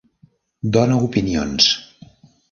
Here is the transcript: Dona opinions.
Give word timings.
Dona 0.77 0.95
opinions. 1.07 1.69